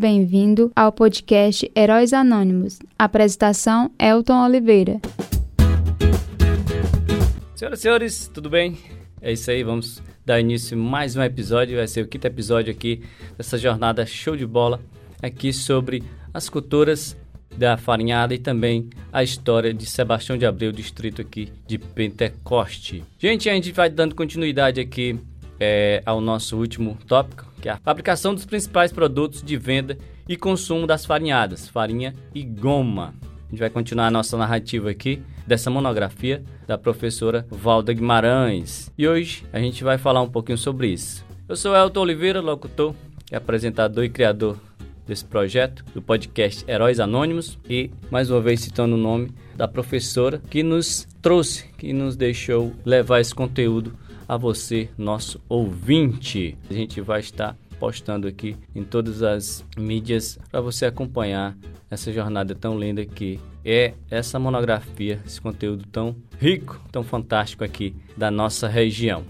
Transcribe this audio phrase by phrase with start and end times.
[0.00, 2.78] Bem-vindo ao podcast Heróis Anônimos.
[2.98, 4.98] Apresentação: Elton Oliveira.
[7.54, 8.78] Senhoras e senhores, tudo bem?
[9.20, 11.76] É isso aí, vamos dar início a mais um episódio.
[11.76, 13.02] Vai ser o quinto episódio aqui
[13.36, 14.80] dessa jornada show de bola
[15.22, 17.14] aqui sobre as culturas
[17.54, 23.04] da farinhada e também a história de Sebastião de Abreu, distrito aqui de Pentecoste.
[23.18, 25.20] Gente, a gente vai dando continuidade aqui
[25.60, 29.98] é, ao nosso último tópico, que é a fabricação dos principais produtos de venda
[30.28, 33.14] e consumo das farinhadas, farinha e goma.
[33.22, 38.90] A gente vai continuar a nossa narrativa aqui dessa monografia da professora Valda Guimarães.
[38.96, 41.24] E hoje a gente vai falar um pouquinho sobre isso.
[41.48, 42.94] Eu sou Elton Oliveira, locutor,
[43.32, 44.56] apresentador e criador
[45.06, 50.40] desse projeto, do podcast Heróis Anônimos e, mais uma vez, citando o nome da professora
[50.48, 53.92] que nos trouxe, que nos deixou levar esse conteúdo
[54.30, 56.56] a você, nosso ouvinte.
[56.70, 61.58] A gente vai estar postando aqui em todas as mídias para você acompanhar
[61.90, 67.92] essa jornada tão linda que é essa monografia, esse conteúdo tão rico, tão fantástico aqui
[68.16, 69.24] da nossa região.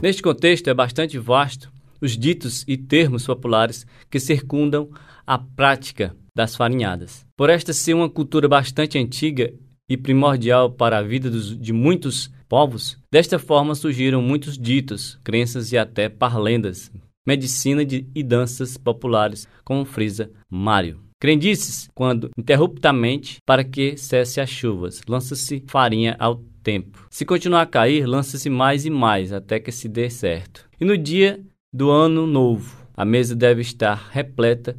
[0.00, 4.88] Neste contexto é bastante vasto os ditos e termos populares que circundam
[5.26, 7.26] a prática das farinhadas.
[7.36, 9.52] Por esta ser uma cultura bastante antiga
[9.86, 15.70] e primordial para a vida dos, de muitos povos, desta forma surgiram muitos ditos, crenças
[15.70, 16.90] e até parlendas,
[17.24, 20.98] medicina de, e danças populares, como frisa Mário.
[21.20, 27.06] Crendices, quando interruptamente, para que cesse as chuvas, lança-se farinha ao tempo.
[27.08, 30.68] Se continuar a cair, lança-se mais e mais, até que se dê certo.
[30.80, 31.40] E no dia
[31.72, 32.80] do ano novo.
[32.96, 34.76] A mesa deve estar repleta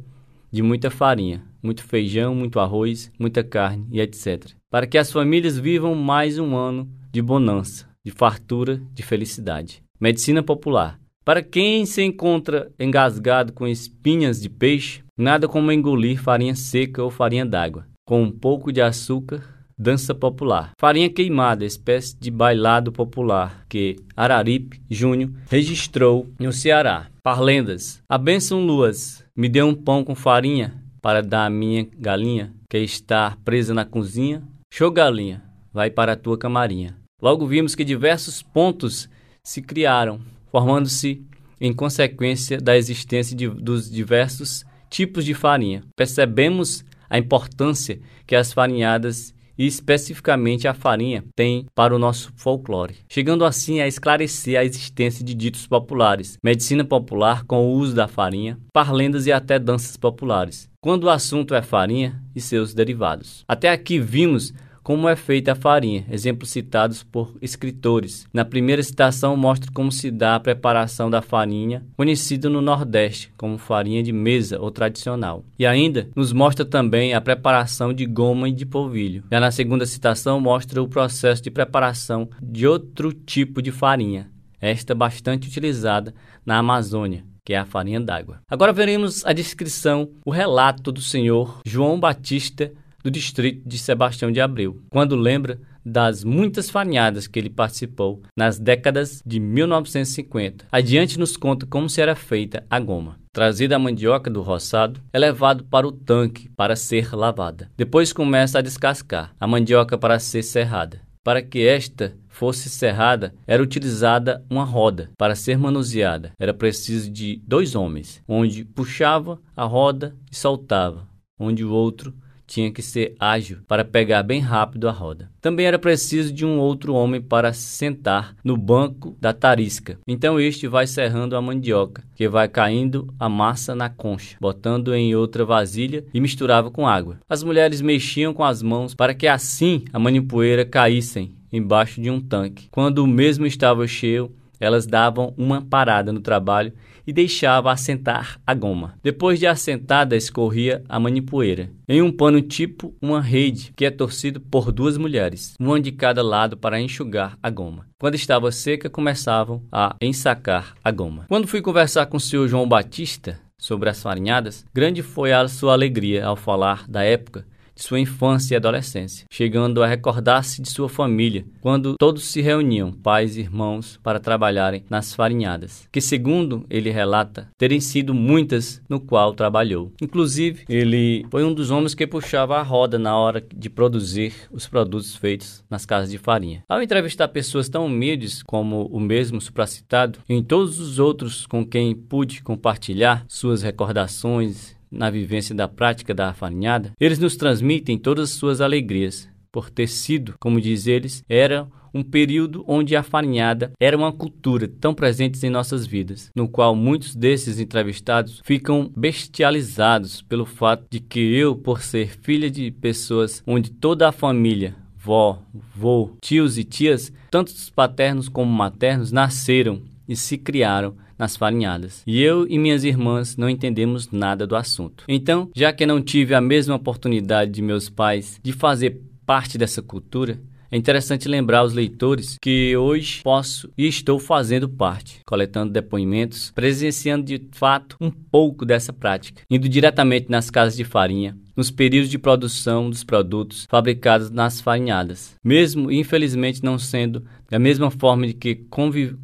[0.50, 4.50] de muita farinha, muito feijão, muito arroz, muita carne e etc.
[4.70, 9.82] Para que as famílias vivam mais um ano de bonança, de fartura, de felicidade.
[10.00, 10.98] Medicina popular.
[11.24, 17.10] Para quem se encontra engasgado com espinhas de peixe, nada como engolir farinha seca ou
[17.10, 20.72] farinha d'água, com um pouco de açúcar dança popular.
[20.78, 27.08] Farinha queimada, espécie de bailado popular que Araripe Júnior registrou no Ceará.
[27.22, 28.02] Parlendas.
[28.08, 32.78] A benção luas, me dê um pão com farinha para dar à minha galinha que
[32.78, 34.42] está presa na cozinha.
[34.72, 35.42] Show galinha,
[35.72, 37.01] vai para a tua camarinha.
[37.22, 39.08] Logo vimos que diversos pontos
[39.44, 41.24] se criaram, formando-se
[41.60, 45.84] em consequência da existência de, dos diversos tipos de farinha.
[45.94, 52.96] Percebemos a importância que as farinhadas e especificamente a farinha tem para o nosso folclore,
[53.08, 58.08] chegando assim a esclarecer a existência de ditos populares, medicina popular com o uso da
[58.08, 63.44] farinha, parlendas e até danças populares, quando o assunto é farinha e seus derivados.
[63.46, 68.26] Até aqui vimos como é feita a farinha, exemplos citados por escritores.
[68.32, 73.58] Na primeira citação mostra como se dá a preparação da farinha, conhecida no Nordeste como
[73.58, 75.44] farinha de mesa ou tradicional.
[75.58, 79.24] E ainda nos mostra também a preparação de goma e de polvilho.
[79.30, 84.94] Já na segunda citação mostra o processo de preparação de outro tipo de farinha, esta
[84.94, 86.14] bastante utilizada
[86.44, 88.40] na Amazônia, que é a farinha d'água.
[88.48, 92.72] Agora veremos a descrição, o relato do senhor João Batista
[93.02, 98.58] do distrito de Sebastião de Abreu, quando lembra das muitas farinhadas que ele participou nas
[98.58, 100.66] décadas de 1950.
[100.70, 103.18] Adiante nos conta como se era feita a goma.
[103.32, 107.70] Trazida a mandioca do roçado, é levado para o tanque para ser lavada.
[107.76, 111.00] Depois começa a descascar a mandioca para ser serrada.
[111.24, 116.32] Para que esta fosse serrada, era utilizada uma roda para ser manuseada.
[116.38, 121.06] Era preciso de dois homens, onde puxava a roda e soltava,
[121.38, 122.12] onde o outro
[122.52, 125.30] tinha que ser ágil para pegar bem rápido a roda.
[125.40, 129.98] Também era preciso de um outro homem para sentar no banco da tarisca.
[130.06, 135.14] Então este vai serrando a mandioca, que vai caindo a massa na concha, botando em
[135.14, 137.18] outra vasilha e misturava com água.
[137.26, 142.20] As mulheres mexiam com as mãos para que assim a manipoeira caíssem embaixo de um
[142.20, 142.68] tanque.
[142.70, 144.30] Quando o mesmo estava cheio,
[144.60, 146.72] elas davam uma parada no trabalho
[147.06, 148.94] e deixava assentar a goma.
[149.02, 154.40] Depois de assentada, escorria a manipoeira em um pano tipo uma rede que é torcido
[154.40, 157.86] por duas mulheres, uma de cada lado para enxugar a goma.
[157.98, 161.26] Quando estava seca, começavam a ensacar a goma.
[161.28, 165.72] Quando fui conversar com o senhor João Batista sobre as farinhadas, grande foi a sua
[165.72, 170.88] alegria ao falar da época de sua infância e adolescência, chegando a recordar-se de sua
[170.88, 176.90] família, quando todos se reuniam, pais e irmãos, para trabalharem nas farinhadas, que segundo ele
[176.90, 179.92] relata, terem sido muitas no qual trabalhou.
[180.00, 184.66] Inclusive, ele foi um dos homens que puxava a roda na hora de produzir os
[184.66, 186.62] produtos feitos nas casas de farinha.
[186.68, 191.94] Ao entrevistar pessoas tão humildes como o mesmo supracitado, em todos os outros com quem
[191.94, 198.36] pude compartilhar suas recordações na vivência da prática da farinhada, eles nos transmitem todas as
[198.36, 203.96] suas alegrias, por ter sido, como diz eles, era um período onde a farinhada era
[203.96, 210.46] uma cultura tão presente em nossas vidas, no qual muitos desses entrevistados ficam bestializados pelo
[210.46, 215.42] fato de que eu, por ser filha de pessoas onde toda a família vó,
[215.74, 222.02] vô, tios e tias, tanto os paternos como maternos, nasceram e se criaram nas farinhadas.
[222.04, 225.04] E eu e minhas irmãs não entendemos nada do assunto.
[225.06, 229.80] Então, já que não tive a mesma oportunidade de meus pais de fazer parte dessa
[229.80, 230.40] cultura,
[230.72, 237.26] é interessante lembrar aos leitores que hoje posso e estou fazendo parte, coletando depoimentos, presenciando
[237.26, 242.18] de fato um pouco dessa prática, indo diretamente nas casas de farinha, nos períodos de
[242.18, 248.64] produção dos produtos fabricados nas farinhadas, mesmo infelizmente não sendo da mesma forma de que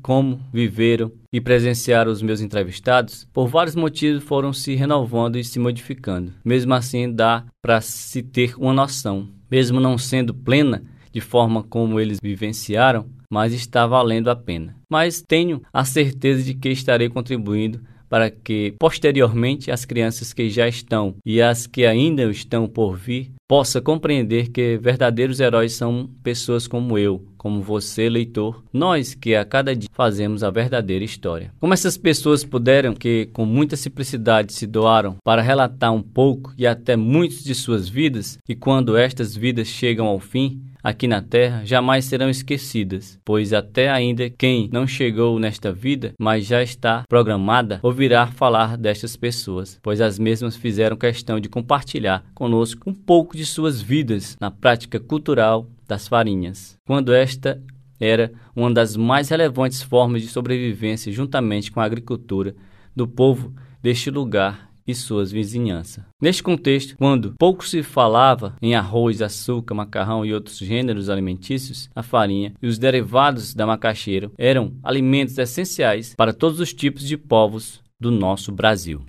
[0.03, 5.59] como viveram e presenciaram os meus entrevistados, por vários motivos foram se renovando e se
[5.59, 6.31] modificando.
[6.45, 10.83] Mesmo assim, dá para se ter uma noção, mesmo não sendo plena,
[11.19, 14.77] de forma como eles vivenciaram, mas está valendo a pena.
[14.89, 20.67] Mas tenho a certeza de que estarei contribuindo para que posteriormente as crianças que já
[20.69, 26.67] estão e as que ainda estão por vir possa compreender que verdadeiros heróis são pessoas
[26.69, 31.51] como eu, como você, leitor, nós que a cada dia fazemos a verdadeira história.
[31.59, 36.67] Como essas pessoas puderam que com muita simplicidade se doaram para relatar um pouco e
[36.67, 41.65] até muitos de suas vidas, e quando estas vidas chegam ao fim, aqui na terra
[41.65, 47.81] jamais serão esquecidas, pois até ainda quem não chegou nesta vida, mas já está programada,
[47.83, 53.45] ouvirá falar destas pessoas, pois as mesmas fizeram questão de compartilhar conosco um pouco de
[53.45, 57.61] suas vidas na prática cultural das farinhas, quando esta
[58.01, 62.55] era uma das mais relevantes formas de sobrevivência juntamente com a agricultura
[62.95, 63.53] do povo
[63.83, 66.03] deste lugar e suas vizinhanças.
[66.21, 72.03] Neste contexto, quando pouco se falava em arroz, açúcar, macarrão e outros gêneros alimentícios, a
[72.03, 77.83] farinha e os derivados da macaxeira eram alimentos essenciais para todos os tipos de povos
[78.01, 79.05] do nosso Brasil.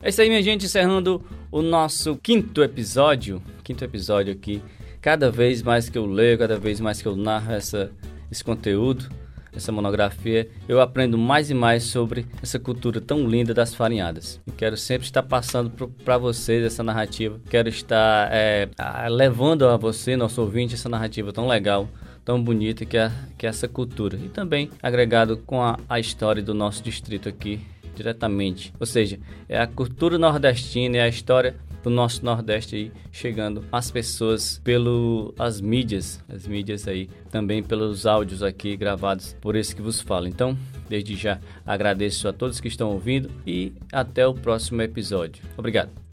[0.00, 4.62] É isso aí, minha gente, encerrando o nosso quinto episódio, quinto episódio aqui.
[5.00, 7.90] Cada vez mais que eu leio, cada vez mais que eu narro essa,
[8.30, 9.08] esse conteúdo,
[9.54, 14.40] essa monografia, eu aprendo mais e mais sobre essa cultura tão linda das farinhadas.
[14.46, 15.70] E quero sempre estar passando
[16.04, 18.68] para vocês essa narrativa, quero estar é,
[19.08, 21.88] levando a você, nosso ouvinte, essa narrativa tão legal
[22.28, 24.18] tão bonita que é, que é essa cultura.
[24.22, 27.58] E também agregado com a, a história do nosso distrito aqui
[27.96, 28.70] diretamente.
[28.78, 29.18] Ou seja,
[29.48, 35.34] é a cultura nordestina, é a história do nosso Nordeste aí, chegando às pessoas pelo
[35.38, 40.28] as mídias, as mídias aí, também pelos áudios aqui gravados por esse que vos fala.
[40.28, 40.56] Então,
[40.88, 45.42] desde já agradeço a todos que estão ouvindo e até o próximo episódio.
[45.56, 46.07] Obrigado.